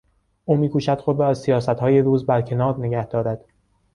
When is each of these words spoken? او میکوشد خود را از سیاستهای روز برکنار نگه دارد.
او 0.45 0.57
میکوشد 0.57 0.99
خود 0.99 1.19
را 1.19 1.27
از 1.27 1.39
سیاستهای 1.41 1.99
روز 2.01 2.25
برکنار 2.25 2.79
نگه 2.79 3.05
دارد. 3.07 3.45